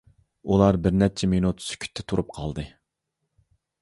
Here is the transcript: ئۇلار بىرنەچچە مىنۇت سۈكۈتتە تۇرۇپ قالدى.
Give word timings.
ئۇلار 0.53 0.77
بىرنەچچە 0.87 1.29
مىنۇت 1.33 1.63
سۈكۈتتە 1.67 2.07
تۇرۇپ 2.13 2.33
قالدى. 2.39 2.65